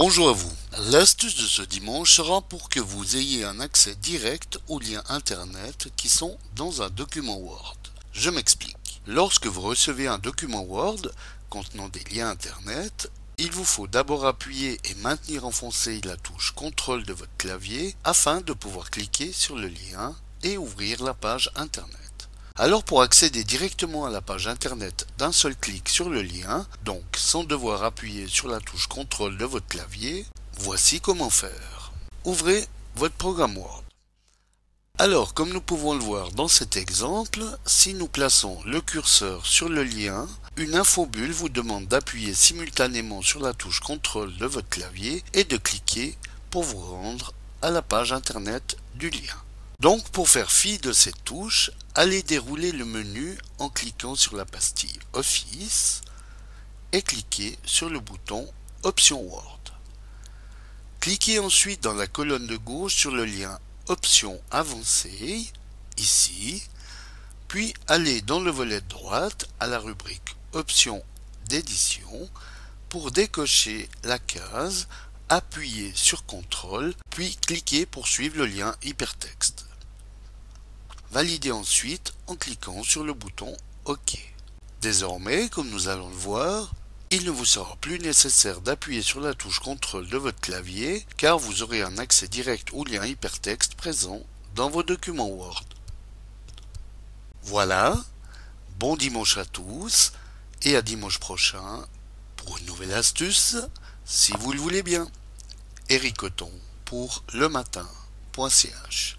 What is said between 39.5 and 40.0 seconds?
le